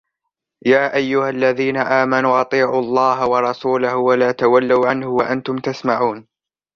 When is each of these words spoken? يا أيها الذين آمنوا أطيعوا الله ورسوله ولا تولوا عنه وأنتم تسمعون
يا 0.65 0.95
أيها 0.95 1.29
الذين 1.29 1.77
آمنوا 1.77 2.41
أطيعوا 2.41 2.79
الله 2.79 3.27
ورسوله 3.29 3.97
ولا 3.97 4.31
تولوا 4.31 4.87
عنه 4.87 5.07
وأنتم 5.07 5.57
تسمعون 5.57 6.27